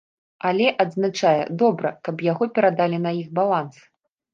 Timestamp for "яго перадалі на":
2.31-3.17